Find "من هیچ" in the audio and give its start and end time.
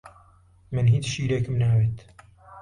0.75-1.05